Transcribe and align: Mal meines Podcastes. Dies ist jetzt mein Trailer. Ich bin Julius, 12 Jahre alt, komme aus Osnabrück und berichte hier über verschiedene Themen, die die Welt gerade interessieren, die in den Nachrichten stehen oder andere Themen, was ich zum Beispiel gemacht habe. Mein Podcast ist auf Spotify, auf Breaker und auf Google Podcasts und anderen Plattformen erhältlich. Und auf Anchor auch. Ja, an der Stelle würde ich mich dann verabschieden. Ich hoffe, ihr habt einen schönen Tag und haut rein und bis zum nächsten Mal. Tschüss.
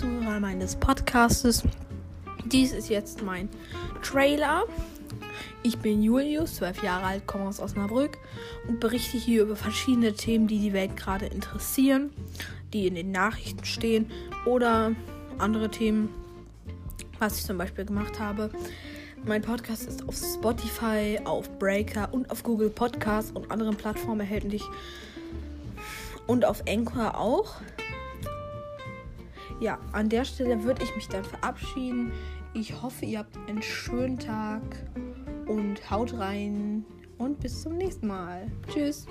Mal 0.00 0.40
meines 0.40 0.74
Podcastes. 0.74 1.62
Dies 2.46 2.72
ist 2.72 2.88
jetzt 2.88 3.22
mein 3.22 3.50
Trailer. 4.02 4.64
Ich 5.62 5.78
bin 5.78 6.02
Julius, 6.02 6.56
12 6.56 6.82
Jahre 6.82 7.04
alt, 7.04 7.26
komme 7.26 7.46
aus 7.46 7.60
Osnabrück 7.60 8.16
und 8.66 8.80
berichte 8.80 9.18
hier 9.18 9.42
über 9.42 9.54
verschiedene 9.54 10.14
Themen, 10.14 10.48
die 10.48 10.60
die 10.60 10.72
Welt 10.72 10.96
gerade 10.96 11.26
interessieren, 11.26 12.10
die 12.72 12.86
in 12.86 12.94
den 12.94 13.12
Nachrichten 13.12 13.66
stehen 13.66 14.10
oder 14.46 14.92
andere 15.38 15.70
Themen, 15.70 16.08
was 17.18 17.38
ich 17.38 17.44
zum 17.44 17.58
Beispiel 17.58 17.84
gemacht 17.84 18.18
habe. 18.18 18.50
Mein 19.24 19.42
Podcast 19.42 19.86
ist 19.86 20.08
auf 20.08 20.16
Spotify, 20.16 21.20
auf 21.24 21.58
Breaker 21.58 22.08
und 22.12 22.30
auf 22.30 22.42
Google 22.42 22.70
Podcasts 22.70 23.30
und 23.30 23.50
anderen 23.50 23.76
Plattformen 23.76 24.20
erhältlich. 24.20 24.62
Und 26.26 26.46
auf 26.46 26.64
Anchor 26.66 27.18
auch. 27.18 27.56
Ja, 29.62 29.78
an 29.92 30.08
der 30.08 30.24
Stelle 30.24 30.64
würde 30.64 30.82
ich 30.82 30.92
mich 30.96 31.06
dann 31.06 31.22
verabschieden. 31.22 32.10
Ich 32.52 32.82
hoffe, 32.82 33.06
ihr 33.06 33.20
habt 33.20 33.36
einen 33.46 33.62
schönen 33.62 34.18
Tag 34.18 34.60
und 35.46 35.88
haut 35.88 36.18
rein 36.18 36.84
und 37.16 37.38
bis 37.38 37.62
zum 37.62 37.76
nächsten 37.76 38.08
Mal. 38.08 38.50
Tschüss. 38.66 39.06